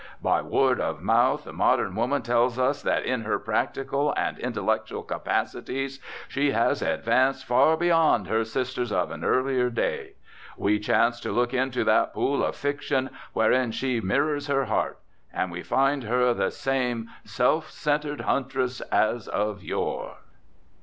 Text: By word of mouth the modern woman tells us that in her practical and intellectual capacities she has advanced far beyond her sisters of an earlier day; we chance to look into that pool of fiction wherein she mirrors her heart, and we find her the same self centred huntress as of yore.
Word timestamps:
By 0.23 0.41
word 0.41 0.81
of 0.81 1.03
mouth 1.03 1.43
the 1.43 1.53
modern 1.53 1.93
woman 1.93 2.23
tells 2.23 2.57
us 2.57 2.81
that 2.81 3.05
in 3.05 3.21
her 3.21 3.37
practical 3.37 4.15
and 4.17 4.39
intellectual 4.39 5.03
capacities 5.03 5.99
she 6.27 6.53
has 6.53 6.81
advanced 6.81 7.45
far 7.45 7.77
beyond 7.77 8.25
her 8.25 8.43
sisters 8.43 8.91
of 8.91 9.11
an 9.11 9.23
earlier 9.23 9.69
day; 9.69 10.13
we 10.57 10.79
chance 10.79 11.19
to 11.19 11.31
look 11.31 11.53
into 11.53 11.83
that 11.83 12.15
pool 12.15 12.43
of 12.43 12.55
fiction 12.55 13.11
wherein 13.33 13.69
she 13.69 14.01
mirrors 14.01 14.47
her 14.47 14.65
heart, 14.65 14.97
and 15.31 15.51
we 15.51 15.61
find 15.61 16.05
her 16.05 16.33
the 16.33 16.49
same 16.49 17.07
self 17.23 17.69
centred 17.69 18.21
huntress 18.21 18.81
as 18.91 19.27
of 19.27 19.61
yore. 19.61 20.15